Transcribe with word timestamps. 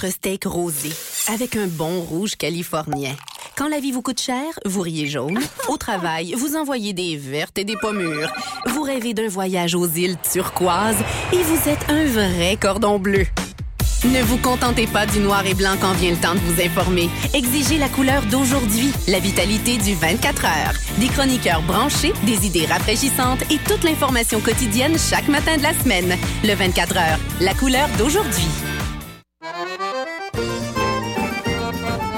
Votre 0.00 0.14
steak 0.14 0.44
rosé 0.46 0.90
avec 1.28 1.56
un 1.56 1.66
bon 1.66 2.00
rouge 2.00 2.36
californien. 2.36 3.14
Quand 3.54 3.68
la 3.68 3.80
vie 3.80 3.92
vous 3.92 4.00
coûte 4.00 4.20
cher, 4.20 4.46
vous 4.64 4.80
riez 4.80 5.06
jaune. 5.06 5.38
Au 5.68 5.76
travail, 5.76 6.32
vous 6.38 6.56
envoyez 6.56 6.94
des 6.94 7.18
vertes 7.18 7.58
et 7.58 7.64
des 7.64 7.76
pommures. 7.76 8.32
Vous 8.64 8.80
rêvez 8.80 9.12
d'un 9.12 9.28
voyage 9.28 9.74
aux 9.74 9.86
îles 9.86 10.16
turquoises 10.32 10.96
et 11.34 11.42
vous 11.42 11.68
êtes 11.68 11.90
un 11.90 12.06
vrai 12.06 12.56
cordon 12.58 12.98
bleu. 12.98 13.26
Ne 14.04 14.22
vous 14.22 14.38
contentez 14.38 14.86
pas 14.86 15.04
du 15.04 15.18
noir 15.18 15.44
et 15.44 15.52
blanc 15.52 15.74
quand 15.78 15.92
vient 15.92 16.12
le 16.12 16.16
temps 16.16 16.34
de 16.34 16.40
vous 16.40 16.62
informer. 16.62 17.10
Exigez 17.34 17.76
la 17.76 17.90
couleur 17.90 18.22
d'aujourd'hui, 18.22 18.92
la 19.06 19.18
vitalité 19.18 19.76
du 19.76 19.94
24 19.94 20.44
heures. 20.46 20.74
Des 20.98 21.08
chroniqueurs 21.08 21.62
branchés, 21.62 22.14
des 22.22 22.46
idées 22.46 22.64
rafraîchissantes 22.64 23.42
et 23.50 23.58
toute 23.68 23.84
l'information 23.84 24.40
quotidienne 24.40 24.96
chaque 24.98 25.28
matin 25.28 25.58
de 25.58 25.62
la 25.62 25.74
semaine. 25.74 26.16
Le 26.42 26.54
24 26.54 26.96
heures, 26.96 27.18
la 27.42 27.52
couleur 27.52 27.88
d'aujourd'hui. 27.98 28.48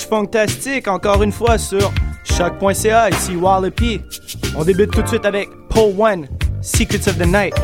Fantastique 0.00 0.88
encore 0.88 1.22
une 1.22 1.32
fois 1.32 1.58
sur 1.58 1.92
choc.ca, 2.24 3.10
ici 3.10 3.36
Wallopy. 3.36 4.00
On 4.56 4.64
débute 4.64 4.90
tout 4.90 5.02
de 5.02 5.08
suite 5.08 5.26
avec 5.26 5.50
Paul 5.68 5.92
One, 5.98 6.28
Secrets 6.62 7.08
of 7.08 7.18
the 7.18 7.26
Night. 7.26 7.54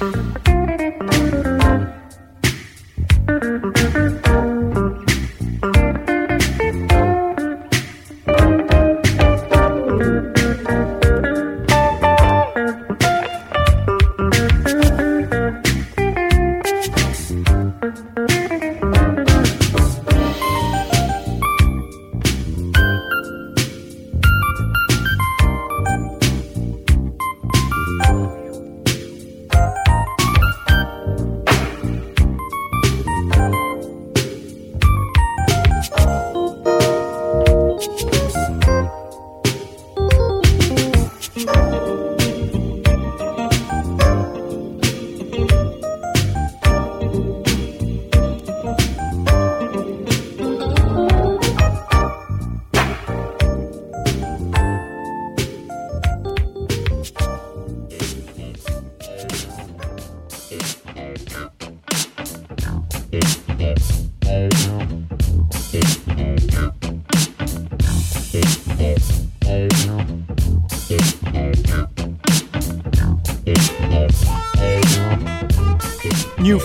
New 0.00 0.47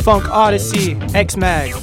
Funk 0.04 0.30
Odyssey, 0.30 0.98
X 1.14 1.38
Mag. 1.38 1.83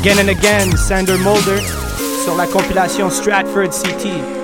Again 0.00 0.18
and 0.18 0.30
Again, 0.30 0.78
Sander 0.78 1.18
Mulder, 1.18 1.60
sur 2.24 2.34
la 2.34 2.46
compilation 2.46 3.10
Stratford 3.10 3.70
CT. 3.70 4.39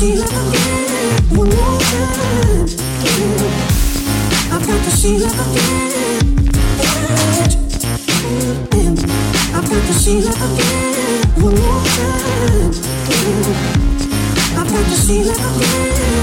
See 0.00 0.14
again. 0.14 0.32
One 1.36 1.48
more 1.50 1.78
time. 1.78 2.64
I've 4.50 4.66
got 4.66 4.80
to 4.84 4.90
see 4.90 5.18
like 5.18 5.34
again. 5.34 6.24
I've 9.54 9.68
got 9.68 9.82
to 9.88 9.94
see 10.02 10.22
like 10.22 10.40
again. 10.46 11.20
One 11.44 11.54
more 11.60 11.84
time. 11.96 12.72
I've 14.58 14.70
got 14.72 14.84
to 14.88 14.96
see 14.96 15.22
like 15.22 15.44
again. 15.50 16.20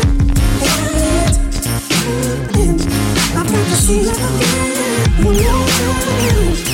I've 3.38 3.50
got 3.52 3.66
to 3.70 3.76
see 3.76 4.00
again. 4.10 5.24
One 5.24 5.38
more 5.38 5.68
time. 5.68 6.67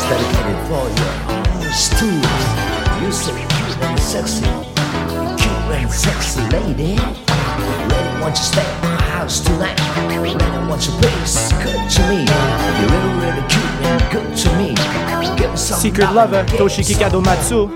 Song 0.00 0.12
is 0.18 0.32
dedicated 0.32 0.58
for 0.68 0.84
your 0.98 1.72
Stu. 1.72 2.06
You 3.04 3.12
so 3.12 3.32
cute 3.34 3.78
and 3.82 4.00
sexy, 4.00 4.44
cute 5.40 5.70
and 5.76 5.90
sexy 5.90 6.40
lady. 6.50 6.98
Really 6.98 8.20
want 8.20 8.36
you 8.36 8.44
stay 8.44 8.62
at 8.62 8.82
my 8.82 9.02
house 9.02 9.40
tonight. 9.40 9.78
Really 10.20 10.34
want 10.68 10.86
you 10.86 10.92
please 11.00 11.52
good 11.62 11.90
to 11.90 12.02
me. 12.08 12.24
You're 12.80 12.90
really 12.90 13.14
really 13.24 13.44
cute 13.48 13.74
and 13.86 14.00
good 14.12 14.36
to 14.36 14.48
me. 14.58 14.74
Give 15.36 15.50
me 15.50 15.56
some 15.56 15.80
Secret 15.80 16.12
love 16.12 16.32
Lover, 16.32 16.36
and 16.36 16.48
kiss. 16.48 16.60
Toshiki 16.60 16.94
Kadomatsu. 16.94 17.68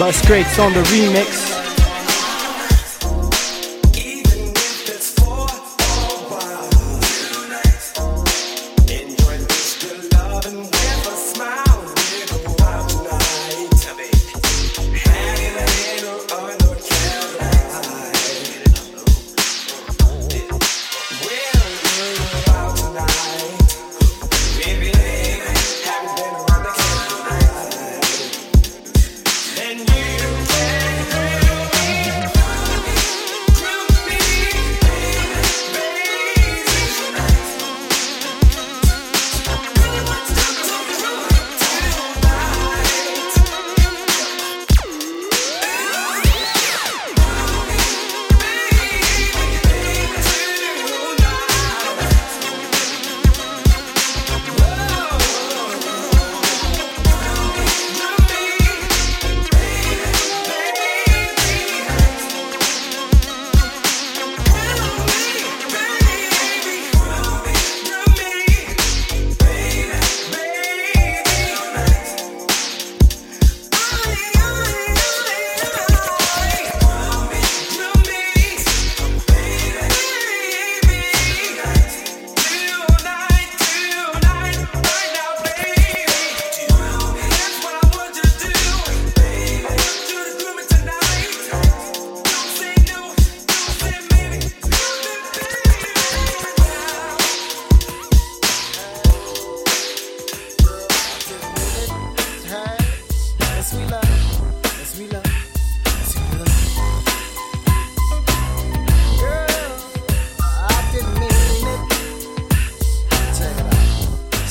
Bus 0.00 0.24
Crates 0.24 0.58
on 0.58 0.72
the 0.72 0.80
remix. 0.84 1.59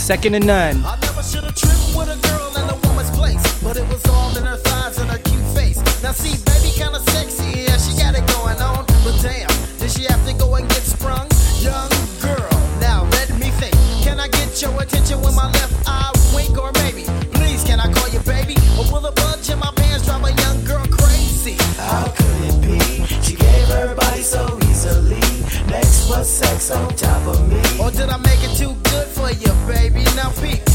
Second 0.09 0.33
and 0.33 0.47
none. 0.47 0.83
I 0.83 0.97
never 1.01 1.21
should 1.21 1.43
have 1.43 1.53
tripped 1.53 1.93
with 1.93 2.09
a 2.09 2.17
girl 2.25 2.49
in 2.57 2.65
a 2.67 2.75
woman's 2.87 3.11
place, 3.11 3.45
but 3.61 3.77
it 3.77 3.87
was 3.89 4.03
all 4.09 4.35
in 4.35 4.43
her 4.43 4.57
thighs 4.57 4.97
and 4.97 5.07
her 5.07 5.19
cute 5.19 5.45
face. 5.53 5.77
Now 6.01 6.13
see, 6.13 6.33
baby, 6.49 6.73
kinda 6.73 6.99
sexy, 7.13 7.69
yeah, 7.69 7.77
she 7.77 7.93
got 7.93 8.17
it 8.17 8.25
going 8.33 8.57
on. 8.57 8.87
But 9.05 9.21
damn, 9.21 9.45
did 9.77 9.91
she 9.91 10.09
have 10.09 10.25
to 10.25 10.33
go 10.33 10.55
and 10.55 10.67
get 10.67 10.81
sprung? 10.81 11.29
Young 11.61 11.93
girl, 12.25 12.49
now 12.81 13.05
let 13.11 13.29
me 13.37 13.51
think. 13.61 13.75
Can 14.01 14.19
I 14.19 14.29
get 14.29 14.59
your 14.59 14.73
attention 14.81 15.21
when 15.21 15.35
my 15.35 15.45
left 15.45 15.77
eye 15.85 16.11
wink, 16.33 16.57
or 16.57 16.71
maybe, 16.81 17.05
please, 17.37 17.63
can 17.63 17.79
I 17.79 17.93
call 17.93 18.09
you 18.09 18.17
baby? 18.25 18.57
Or 18.81 18.89
will 18.89 19.13
budge 19.13 19.47
in 19.51 19.59
my 19.59 19.69
pants 19.75 20.07
drive 20.07 20.25
a 20.25 20.33
young 20.41 20.65
girl 20.65 20.87
crazy? 20.89 21.53
How 21.77 22.09
could 22.17 22.41
it 22.49 22.57
be? 22.65 23.05
She 23.21 23.35
gave 23.35 23.67
her 23.77 23.93
body 23.93 24.23
so 24.23 24.57
easily. 24.71 25.21
Next 25.69 26.09
was 26.09 26.25
sex 26.27 26.71
on 26.71 26.89
top 26.95 27.27
of 27.27 27.47
me. 27.47 27.61
Or 27.77 27.91
did 27.91 28.09
I 28.09 28.17
make 28.17 28.41
it 28.41 28.57
too 28.57 28.73
you, 29.33 29.53
baby? 29.67 30.03
Now 30.15 30.31
peep, 30.41 30.68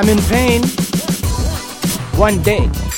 I'm 0.00 0.08
in 0.08 0.18
pain. 0.30 0.62
One 2.16 2.42
day. 2.42 2.89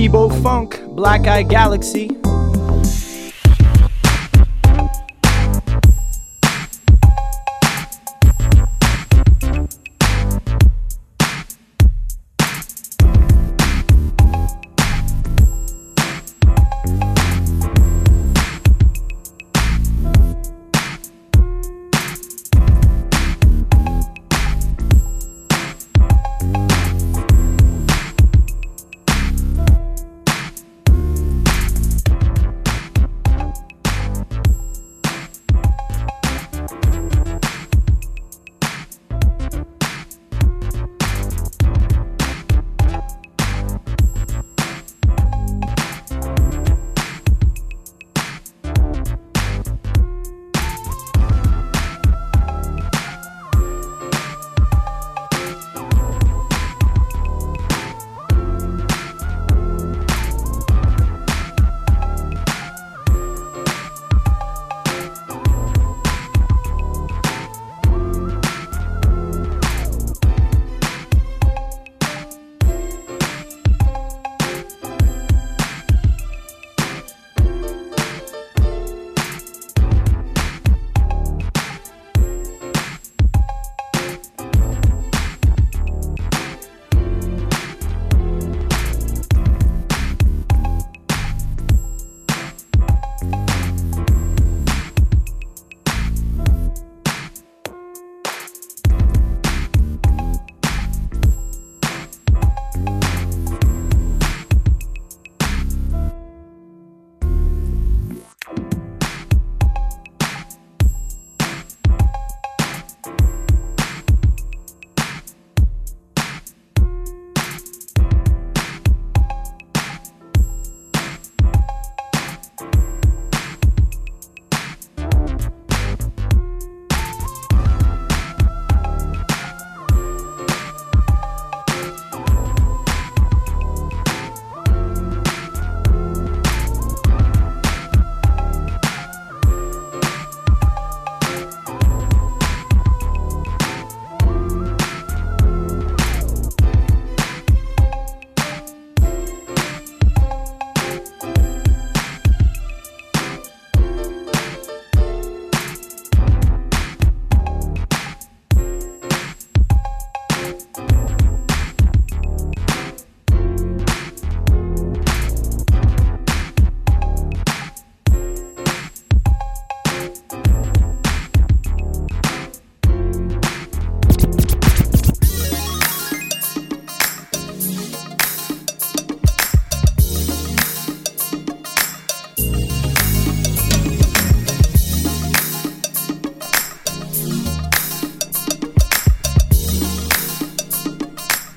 Bebo 0.00 0.30
Funk, 0.42 0.80
Black 0.96 1.26
Eye 1.26 1.42
Galaxy. 1.42 2.19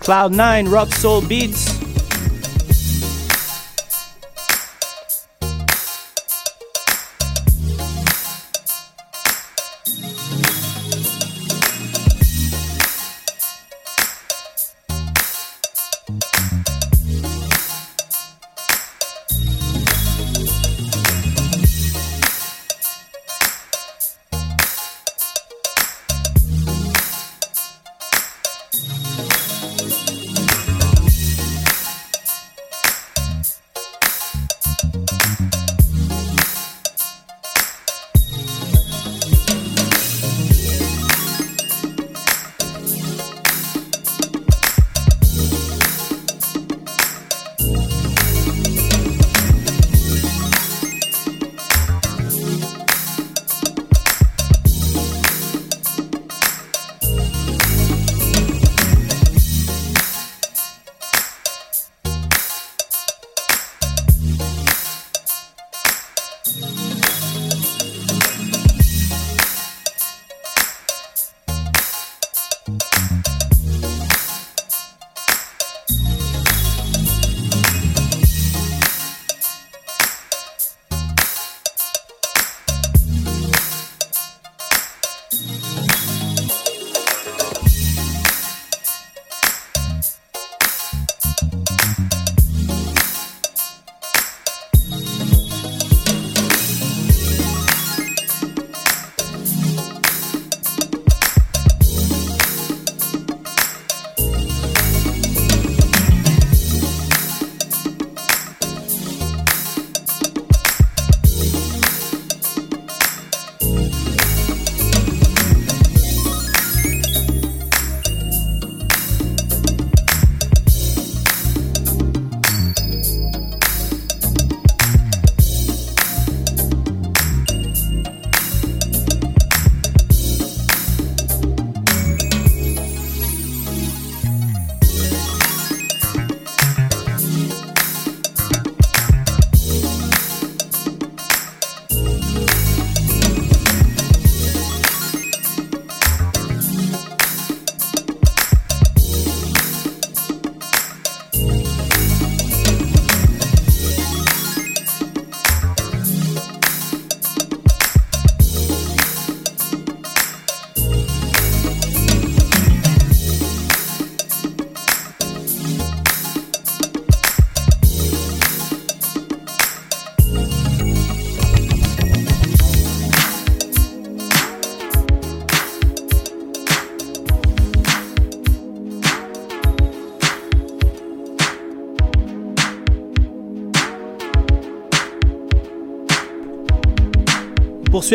Cloud9, 0.03 0.69
Rock 0.69 0.93
Soul 0.93 1.21
Beats. 1.21 1.72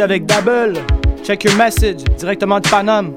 Avec 0.00 0.26
Double. 0.26 0.74
Check 1.24 1.44
your 1.44 1.54
message, 1.56 2.04
directement 2.18 2.61
de 2.61 2.68
Paname. 2.68 3.12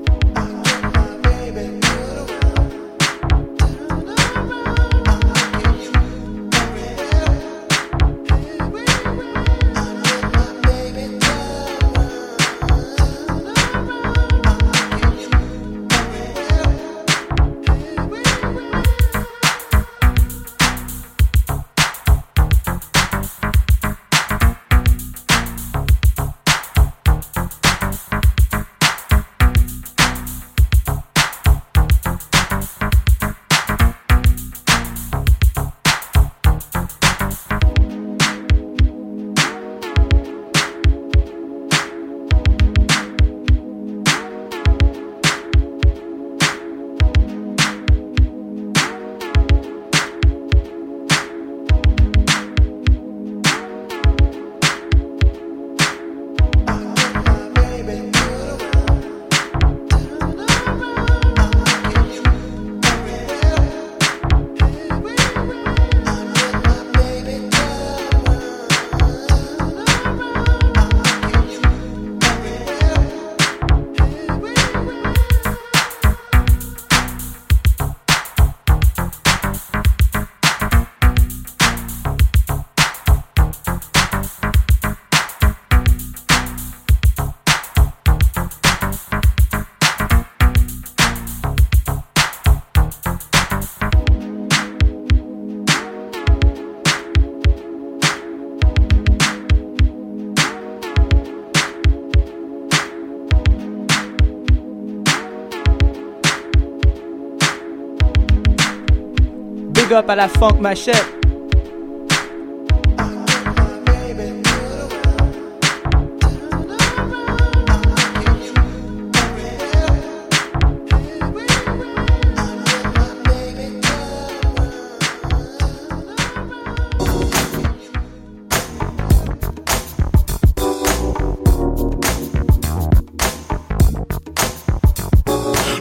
Up 110.02 110.10
à 110.10 110.16
la 110.16 110.28
funk 110.28 110.60
machette. 110.60 110.96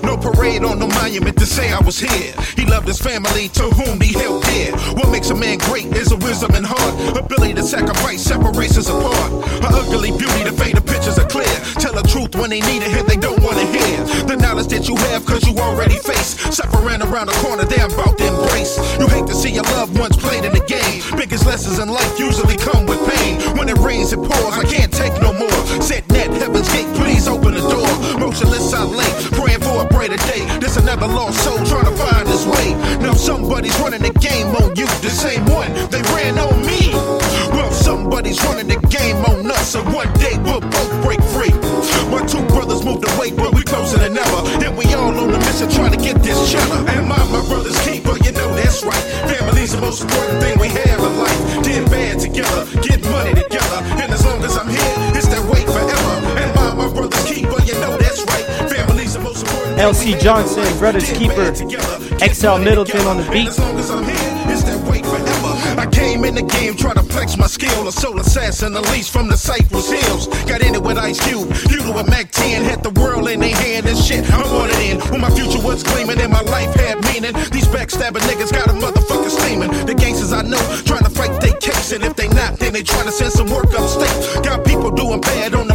No 0.02 0.16
parade 0.18 0.64
on 0.64 0.78
no 0.78 0.88
monument 0.88 1.36
to 1.38 1.46
say 1.46 1.72
I 1.72 1.78
was 1.80 1.98
here. 2.00 2.39
His 2.90 2.98
family 2.98 3.46
to 3.54 3.70
whom 3.78 4.00
he 4.00 4.12
held 4.18 4.42
dear. 4.50 4.74
What 4.98 5.12
makes 5.12 5.30
a 5.30 5.34
man 5.36 5.58
great 5.58 5.86
is 5.94 6.10
a 6.10 6.16
wisdom 6.16 6.50
and 6.56 6.66
heart. 6.66 7.16
Ability 7.16 7.54
to 7.54 7.62
sacrifice 7.62 8.20
separates 8.20 8.76
us 8.76 8.90
apart. 8.90 9.30
A 9.62 9.70
ugly 9.70 10.10
beauty, 10.10 10.42
to 10.42 10.50
fade 10.50 10.74
the 10.74 10.82
pictures 10.82 11.16
are 11.16 11.28
clear. 11.30 11.46
Tell 11.78 11.94
the 11.94 12.02
truth 12.02 12.34
when 12.34 12.50
they 12.50 12.58
need 12.58 12.82
it 12.82 12.90
and 12.98 13.06
they 13.06 13.14
don't 13.14 13.38
want 13.46 13.62
to 13.62 13.66
hear. 13.70 14.02
The 14.26 14.34
knowledge 14.34 14.74
that 14.74 14.88
you 14.88 14.96
have 15.14 15.24
cause 15.24 15.46
you 15.46 15.54
already 15.62 16.02
face. 16.02 16.34
Suffering 16.50 17.00
around 17.00 17.30
the 17.30 17.38
corner, 17.46 17.62
they're 17.62 17.86
about 17.86 18.18
to 18.18 18.26
embrace. 18.26 18.74
You 18.98 19.06
hate 19.06 19.28
to 19.30 19.38
see 19.38 19.54
your 19.54 19.70
loved 19.78 19.96
ones 19.96 20.16
played 20.16 20.42
in 20.42 20.50
the 20.50 20.64
game. 20.66 20.98
Biggest 21.14 21.46
lessons 21.46 21.78
in 21.78 21.86
life 21.94 22.18
usually 22.18 22.56
come 22.56 22.86
with 22.86 22.98
pain. 23.06 23.38
When 23.54 23.68
it 23.68 23.78
rains, 23.78 24.12
it 24.12 24.18
pours, 24.18 24.58
I 24.58 24.66
can't 24.66 24.90
take 24.90 25.14
no 25.22 25.30
more. 25.30 25.62
Said 25.78 26.10
net, 26.10 26.34
heaven's 26.42 26.66
gate, 26.74 26.90
please 26.98 27.28
open 27.28 27.54
the 27.54 27.62
door. 27.62 27.86
Motionless, 28.18 28.74
I 28.74 28.82
lay, 28.82 29.12
praying 29.38 29.62
for 29.62 29.82
a 29.82 29.86
brighter 29.86 30.18
day. 30.26 30.42
This 30.58 30.76
another 30.76 31.06
lost 31.06 31.38
soul 31.46 31.62
trying 31.70 31.86
to 31.86 31.94
find 31.94 32.29
somebody's 33.60 33.80
running 33.80 34.00
the 34.00 34.18
game 34.20 34.46
on 34.56 34.74
you, 34.74 34.86
the 35.04 35.10
same 35.10 35.44
one 35.44 35.68
they 35.90 36.00
ran 36.16 36.38
on 36.38 36.64
me. 36.64 36.88
Well, 37.52 37.70
somebody's 37.70 38.42
running 38.44 38.68
the 38.68 38.80
game 38.88 39.20
on 39.28 39.50
us, 39.50 39.74
and 39.74 39.84
one 39.92 40.10
day 40.14 40.38
we'll 40.40 40.60
both 40.60 40.92
break 41.04 41.20
free. 41.36 41.52
My 42.08 42.24
two 42.24 42.40
brothers 42.48 42.82
moved 42.82 43.04
away, 43.04 43.32
but 43.32 43.52
we 43.52 43.62
closer 43.62 43.98
than 43.98 44.16
ever. 44.16 44.64
And 44.64 44.78
we 44.78 44.86
all 44.94 45.12
on 45.12 45.30
the 45.30 45.38
mission 45.38 45.68
trying 45.68 45.92
to 45.92 46.00
get 46.00 46.22
this 46.22 46.50
cheddar. 46.50 46.88
And 46.88 47.06
my, 47.06 47.20
my 47.28 47.44
brother's 47.52 47.76
keeper, 47.84 48.16
you 48.24 48.32
know 48.32 48.48
that's 48.56 48.82
right. 48.82 49.04
Family's 49.28 49.72
the 49.72 49.80
most 49.80 50.00
important 50.00 50.40
thing 50.40 50.58
we 50.58 50.68
have 50.68 50.98
in 50.98 51.18
life. 51.20 51.40
Did 51.62 51.84
bad 51.90 52.18
together, 52.18 52.64
get 52.80 53.04
money 53.12 53.34
together. 53.34 53.78
And 54.00 54.08
as 54.10 54.24
long 54.24 54.42
as 54.42 54.56
I'm 54.56 54.69
LC 59.80 60.20
Johnson, 60.20 60.66
Brothers 60.78 61.10
Keeper. 61.10 61.54
XL 61.54 62.58
Middleton 62.58 63.00
on 63.06 63.16
the 63.16 63.26
beat. 63.32 63.48
I'm. 63.58 64.04
I 65.80 65.86
came 65.86 66.26
in 66.26 66.34
the 66.34 66.42
game 66.42 66.76
trying 66.76 66.96
to 66.96 67.02
flex 67.02 67.38
my 67.38 67.46
skill. 67.46 67.88
A 67.88 67.92
soul 67.92 68.20
assassin, 68.20 68.76
unleashed 68.76 69.10
from 69.10 69.28
the 69.28 69.38
Cypress 69.38 69.90
Hills. 69.90 70.26
Got 70.44 70.60
in 70.60 70.74
it 70.74 70.82
with 70.82 70.98
Ice 70.98 71.18
Cube. 71.26 71.48
You 71.70 71.80
a 71.96 72.04
Mack 72.04 72.30
10, 72.30 72.62
had 72.62 72.82
the 72.82 72.90
world 73.00 73.26
in 73.30 73.40
their 73.40 73.56
hand 73.56 73.86
and 73.86 73.96
shit. 73.96 74.30
I 74.30 74.42
wanted 74.52 74.76
in 74.84 75.00
when 75.10 75.22
my 75.22 75.30
future 75.30 75.62
was 75.64 75.82
gleaming 75.82 76.20
and 76.20 76.30
my 76.30 76.42
life 76.42 76.74
had 76.74 77.00
meaning. 77.08 77.32
These 77.50 77.68
backstabbing 77.68 78.20
niggas 78.28 78.52
got 78.52 78.68
a 78.68 78.76
motherfucker 78.76 79.30
steaming. 79.30 79.70
The 79.86 79.94
gangsters 79.94 80.34
I 80.34 80.42
know 80.42 80.60
trying 80.84 81.04
to 81.04 81.10
fight 81.10 81.40
they 81.40 81.52
case, 81.56 81.92
and 81.92 82.04
if 82.04 82.14
they 82.16 82.28
not, 82.28 82.58
then 82.58 82.74
they 82.74 82.82
trying 82.82 83.06
to 83.06 83.12
send 83.12 83.32
some 83.32 83.48
work 83.48 83.72
upstate. 83.72 84.44
Got 84.44 84.66
people 84.66 84.90
doing 84.90 85.22
bad 85.22 85.54
on 85.54 85.68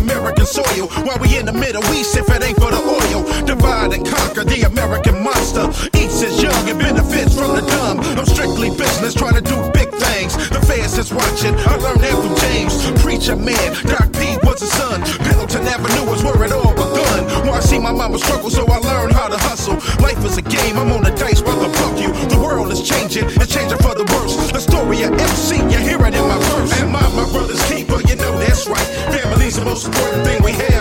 American 0.46 0.88
soil 0.88 0.88
while 1.06 1.20
we 1.20 1.38
in 1.38 1.46
the 1.46 1.54
Middle 1.54 1.84
East. 1.94 2.16
If 2.18 2.30
it 2.30 2.44
ain't 2.44 2.58
for 2.58 2.72
the 2.72 2.82
oil, 2.82 3.24
divide 3.46 3.94
and 3.94 4.06
conquer 4.06 4.44
the 4.44 4.62
American 4.62 5.24
monster. 5.24 5.70
Eats 5.98 6.22
is 6.22 6.42
young 6.42 6.70
and 6.70 6.80
benefits 6.80 7.36
from 7.36 7.56
the 7.56 7.62
dumb. 7.62 8.00
I'm 8.18 8.26
strictly 8.26 8.70
business, 8.70 9.14
trying 9.14 9.36
to 9.36 9.42
do 9.42 9.58
big 9.74 9.90
things. 9.92 10.36
The 10.50 10.62
fans 10.62 10.98
is 10.98 11.14
watching. 11.14 11.56
I 11.56 11.76
learned 11.78 12.02
that 12.02 12.16
from 12.22 12.36
James, 12.46 12.74
preacher 13.02 13.36
man. 13.36 13.74
Doc 13.86 14.12
P 14.14 14.38
was 14.44 14.62
a 14.62 14.68
son. 14.68 15.02
Pendleton 15.26 15.66
Avenue 15.68 16.06
was 16.10 16.24
where 16.24 16.42
it 16.44 16.52
all 16.52 16.74
begun. 16.74 17.26
Where 17.46 17.56
I 17.56 17.62
see 17.62 17.80
my 17.80 17.92
mama 17.92 18.18
struggle, 18.20 18.50
so 18.50 18.66
I 18.68 18.78
learned 18.80 19.14
how 19.14 19.28
to 19.28 19.38
hustle. 19.38 19.76
Life 20.04 20.24
is 20.26 20.38
a 20.38 20.42
game, 20.42 20.78
I'm 20.78 20.92
on 20.92 21.04
the 21.04 21.12
dice, 21.12 21.42
brother. 21.42 21.70
Fuck 21.80 22.00
you. 22.00 22.12
The 22.30 22.38
world 22.38 22.72
is 22.72 22.82
changing, 22.82 23.26
it's 23.42 23.54
changing 23.54 23.80
for 23.80 23.96
the 23.96 24.06
worse. 24.14 24.36
The 24.52 24.60
story 24.60 25.04
of 25.04 25.14
MC, 25.14 25.45
most 29.76 29.88
important 29.88 30.26
thing 30.26 30.42
we 30.42 30.54
have 30.54 30.75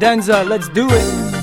Cadenza, 0.00 0.42
let's 0.44 0.70
do 0.70 0.88
it. 0.90 1.39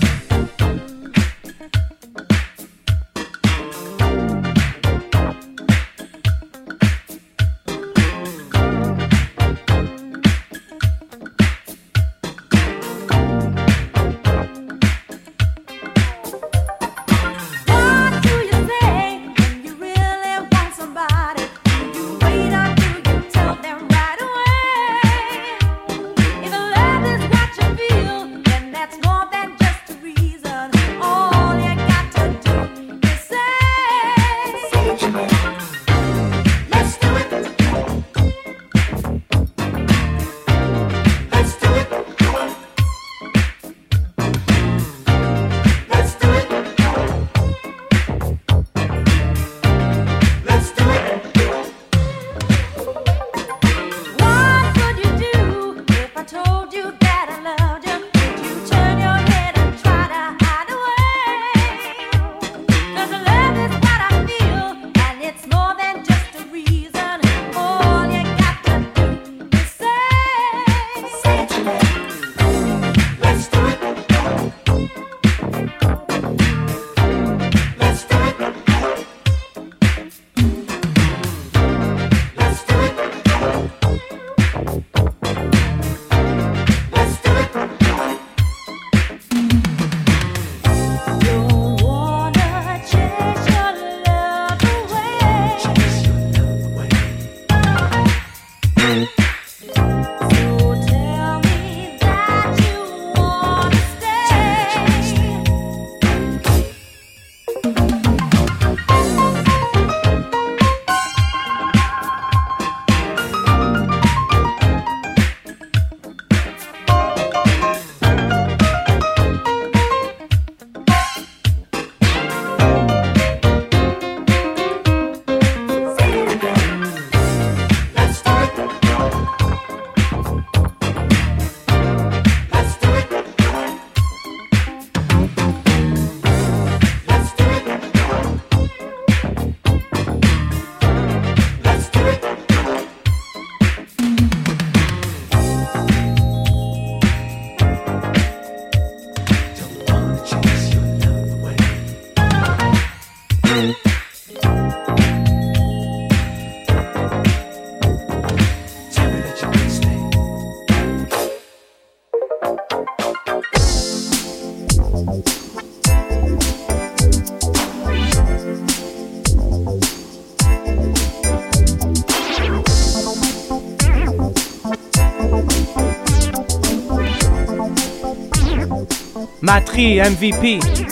Matri, 179.48 179.96
MVP. 180.02 180.87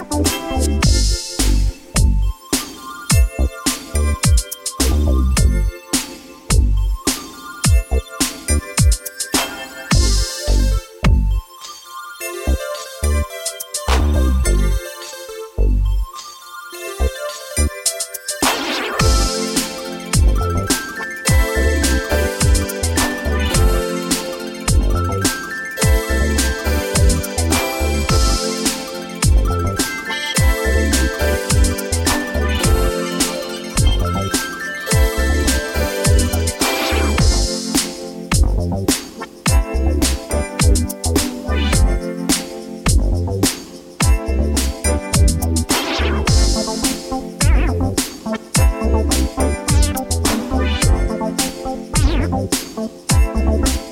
Broadway 53.45 53.84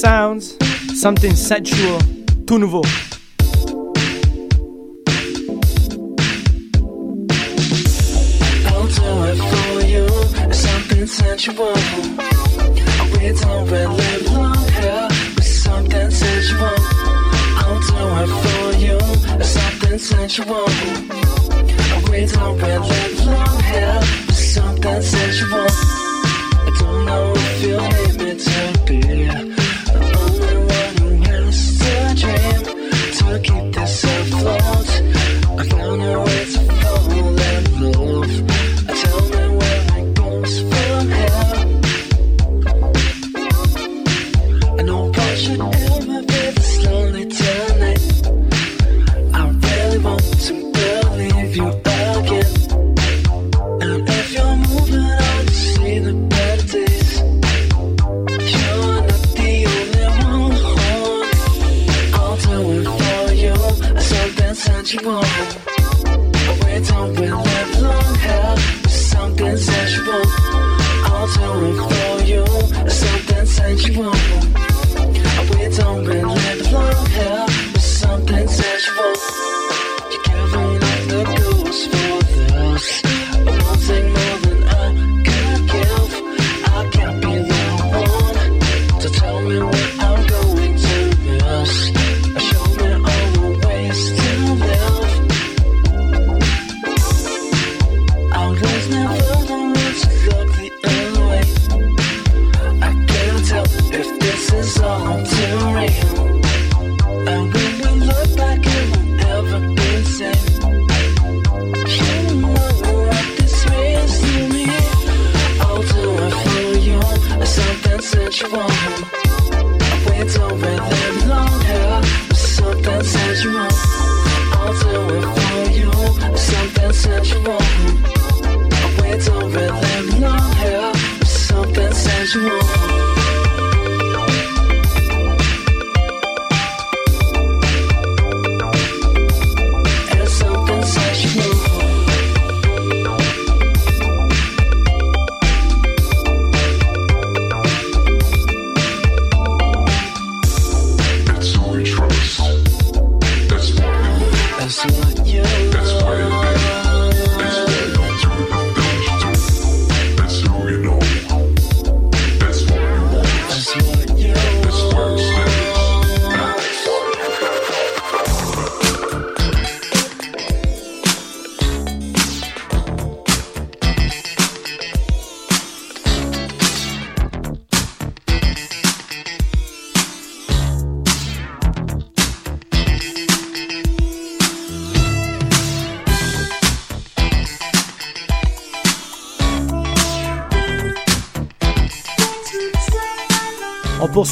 Sounds, 0.00 0.56
Something 0.94 1.36
Sensual, 1.36 1.98
tout 2.46 2.58
nouveau. 2.58 2.80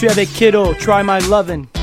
We 0.00 0.06
have 0.06 0.18
a 0.18 0.26
Kiddo, 0.26 0.74
Try 0.74 1.02
My 1.02 1.18
Lovin'. 1.18 1.77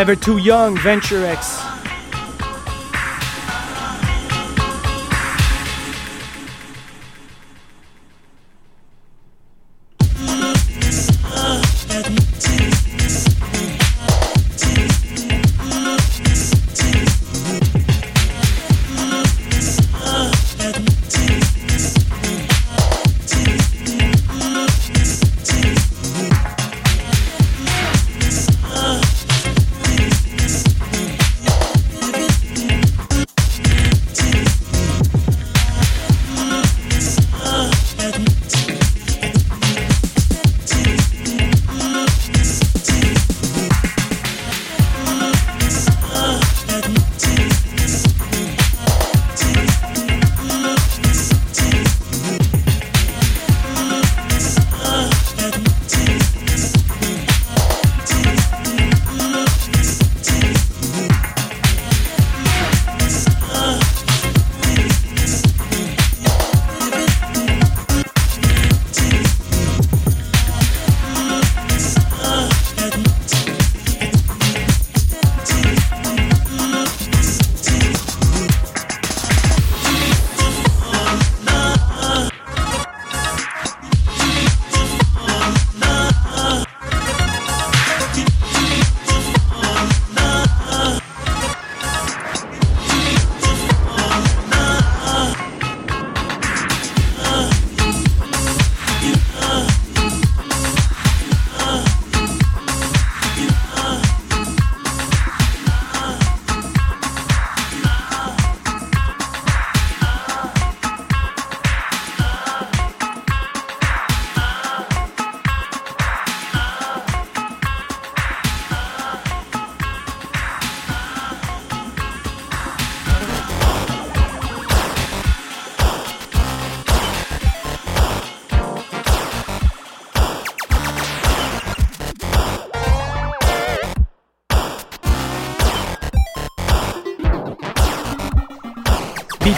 Never 0.00 0.16
Too 0.16 0.38
Young, 0.38 0.78
Venture 0.78 1.26
X. 1.26 1.59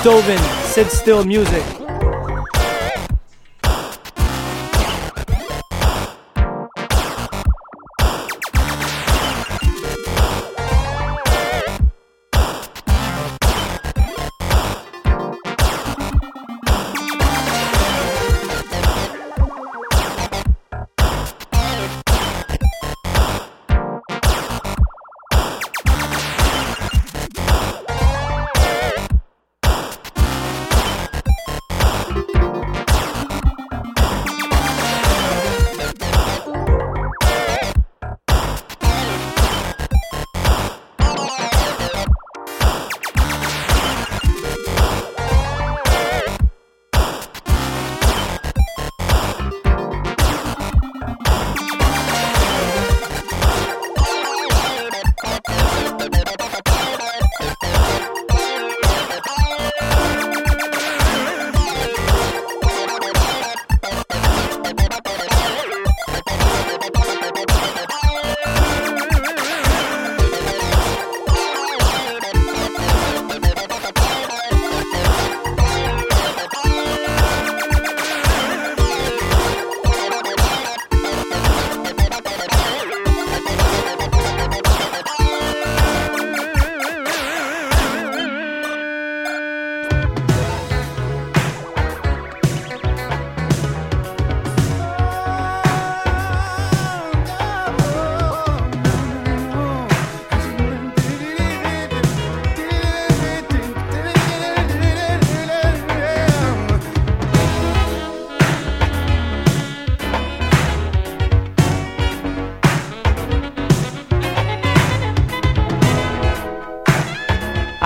Beethoven, 0.03 0.39
Sit 0.65 0.91
Still 0.91 1.25
Music. 1.25 1.82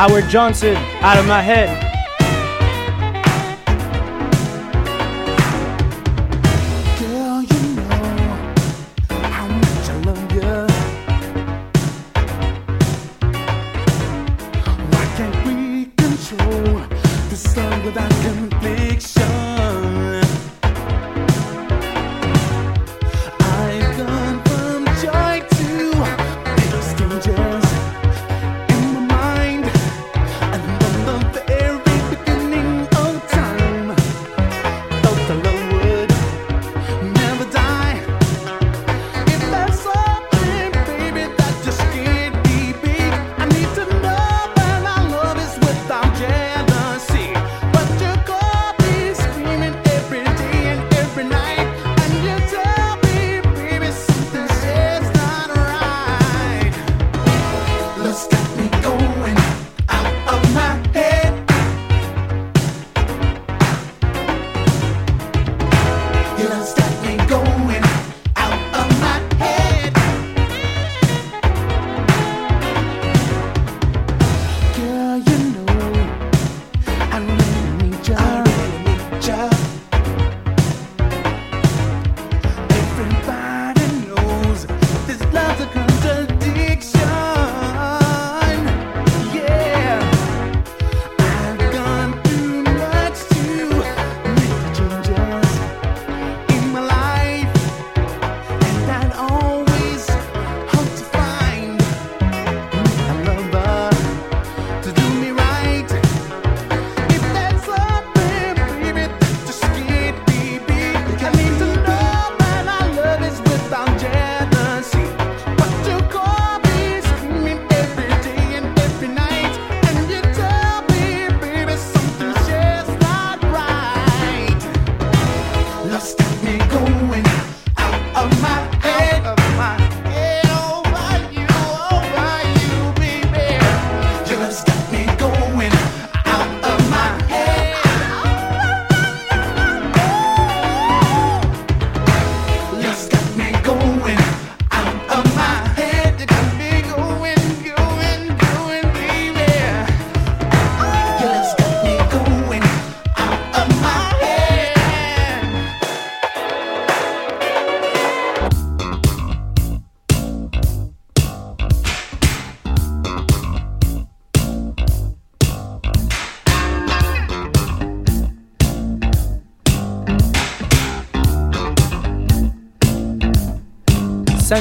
Howard 0.07 0.29
Johnson, 0.29 0.77
out 1.03 1.19
of 1.19 1.27
my 1.27 1.43
head. 1.43 1.86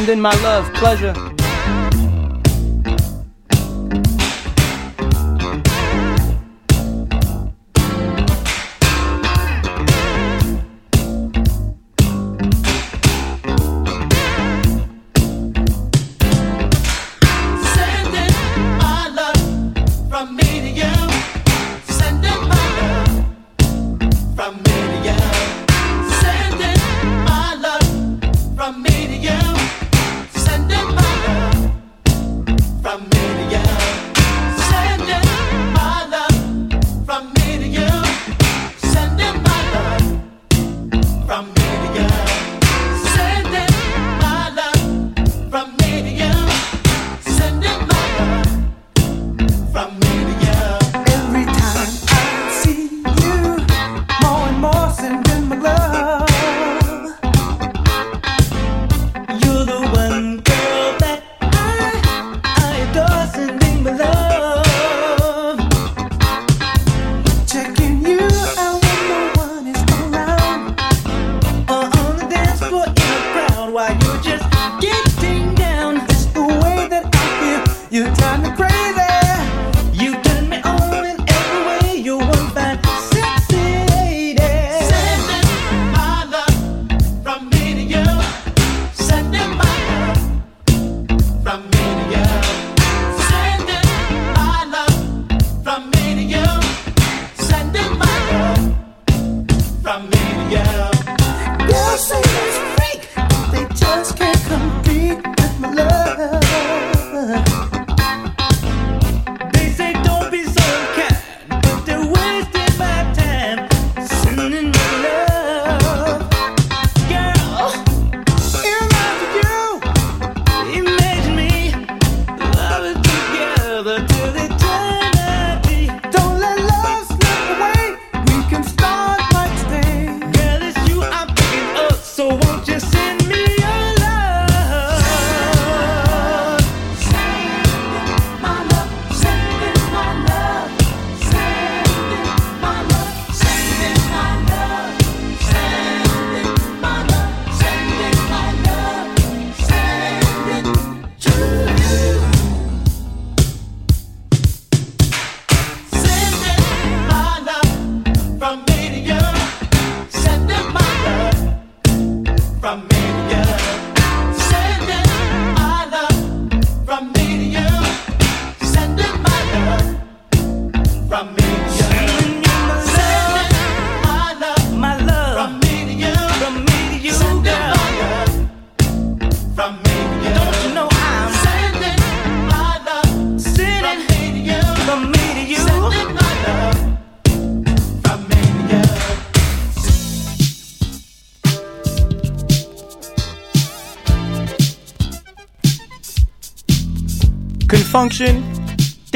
sending 0.06 0.22
my 0.22 0.36
love, 0.44 0.72
pleasure. 0.76 1.35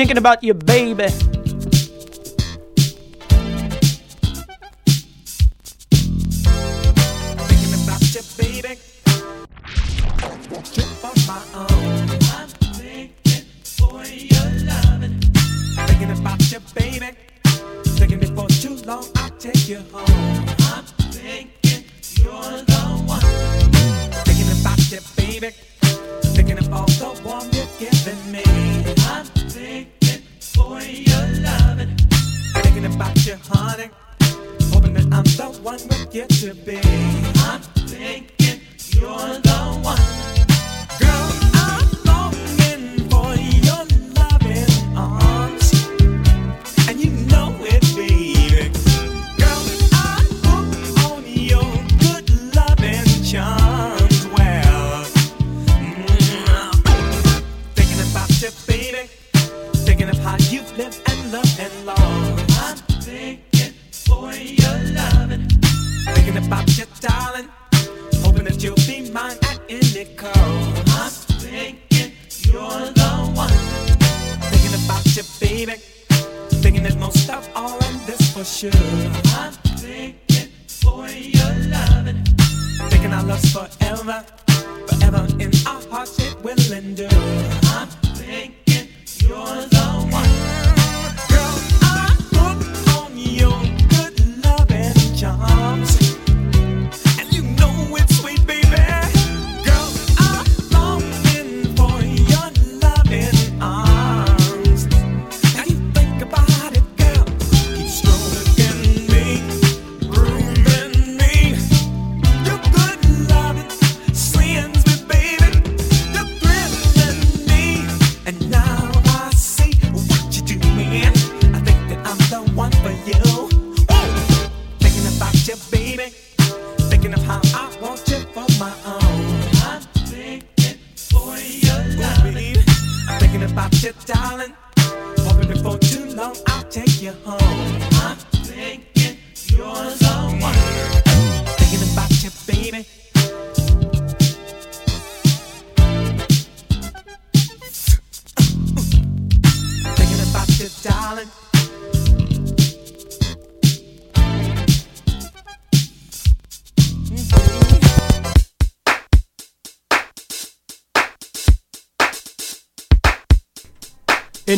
Thinking 0.10 0.18
about 0.18 0.44
your 0.44 0.56
baby. 0.56 1.29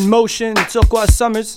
In 0.02 0.10
motion, 0.10 0.54
Turquoise 0.68 1.14
Summers. 1.14 1.56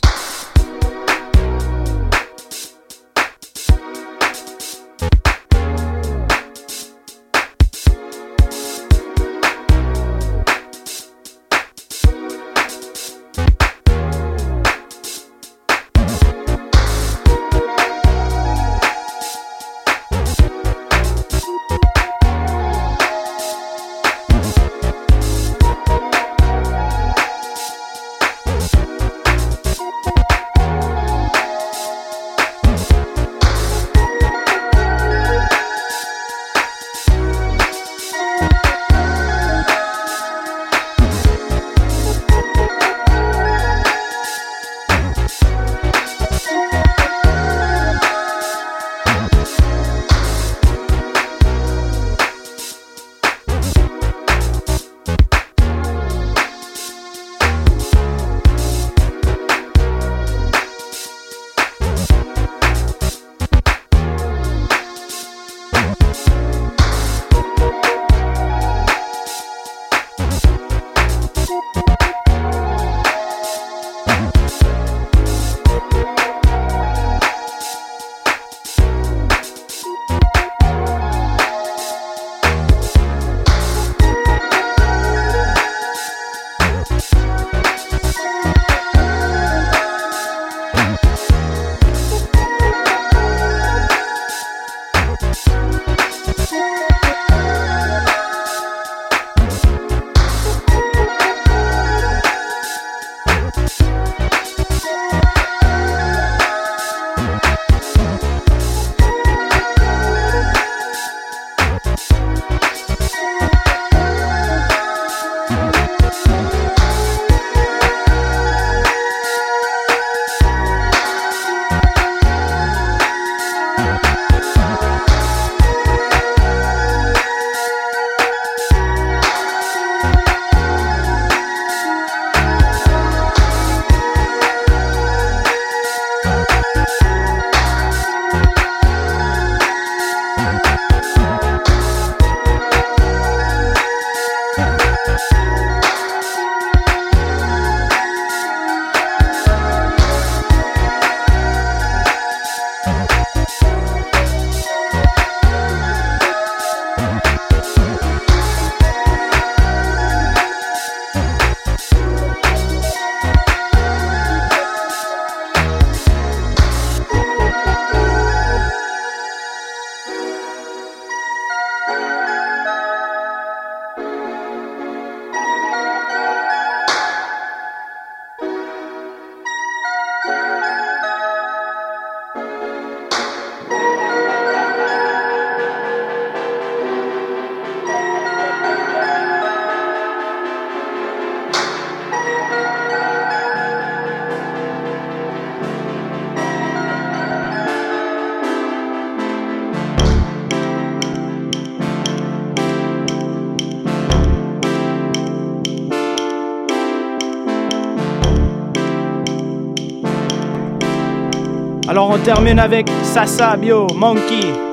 Termine 212.25 212.57
avec 212.57 212.89
Sasabio, 213.03 213.85
Monkey. 213.95 214.64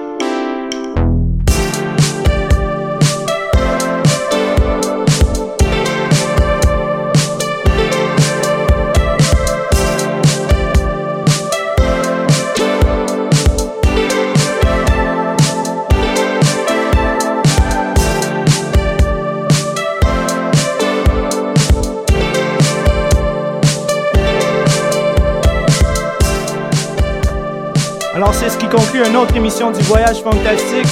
Conclut 28.72 29.06
une 29.06 29.16
autre 29.16 29.36
émission 29.36 29.70
du 29.70 29.80
Voyage 29.82 30.22
Fantastique. 30.22 30.88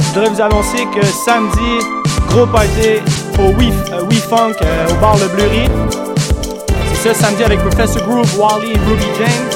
Je 0.00 0.04
voudrais 0.08 0.28
vous 0.28 0.40
annoncer 0.42 0.86
que 0.94 1.02
samedi, 1.06 1.78
gros 2.28 2.46
party 2.46 3.00
au 3.38 3.48
We, 3.58 3.72
euh, 3.90 4.02
euh, 4.02 4.88
au 4.90 4.94
bar 5.00 5.16
Le 5.16 5.28
Bleury. 5.28 5.68
C'est 7.02 7.14
ça 7.14 7.26
samedi 7.26 7.42
avec 7.42 7.60
Professor 7.60 8.02
Groove, 8.06 8.38
Wally 8.38 8.72
et 8.72 8.78
Ruby 8.86 9.06
James. 9.18 9.48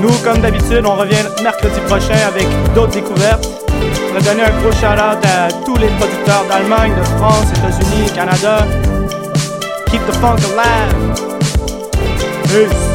Nous, 0.00 0.12
comme 0.24 0.38
d'habitude, 0.38 0.82
on 0.86 0.94
revient 0.94 1.24
mercredi 1.42 1.78
prochain 1.86 2.16
avec 2.26 2.46
d'autres 2.74 2.92
découvertes. 2.92 3.46
Je 3.68 4.00
voudrais 4.14 4.22
donner 4.22 4.44
un 4.44 4.60
gros 4.62 4.72
shout-out 4.72 5.22
à 5.24 5.52
tous 5.66 5.76
les 5.76 5.88
producteurs 5.88 6.44
d'Allemagne, 6.48 6.92
de 6.98 7.04
France, 7.18 7.46
États-Unis, 7.58 8.10
Canada. 8.14 8.66
Keep 9.90 10.00
the 10.06 10.14
funk 10.14 10.38
alive. 10.56 10.94
Peace. 12.44 12.89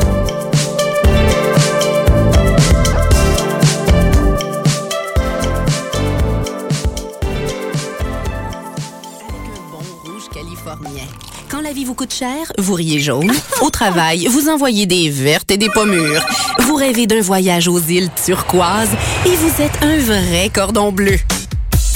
Vous 11.86 11.94
coûte 11.94 12.14
cher, 12.14 12.52
vous 12.58 12.74
riez 12.74 13.00
jaune. 13.00 13.32
Au 13.62 13.70
travail, 13.70 14.26
vous 14.26 14.50
envoyez 14.50 14.88
des 14.88 15.12
vertes 15.12 15.52
et 15.52 15.58
des 15.58 15.70
pommures. 15.70 16.26
Vous 16.62 16.74
rêvez 16.76 17.06
d'un 17.06 17.22
voyage 17.22 17.68
aux 17.68 17.80
îles 17.80 18.10
turquoises 18.26 18.90
et 19.26 19.36
vous 19.36 19.62
êtes 19.62 19.84
un 19.84 19.98
vrai 20.00 20.50
cordon 20.52 20.92
bleu. 20.92 21.18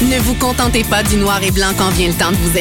Ne 0.01 0.17
vous 0.19 0.35
contentez 0.35 0.83
pas 0.83 1.03
du 1.03 1.17
noir 1.17 1.43
et 1.43 1.51
blanc 1.51 1.71
quand 1.77 1.89
vient 1.89 2.07
le 2.07 2.13
temps 2.13 2.31
de 2.31 2.37
vous 2.37 2.57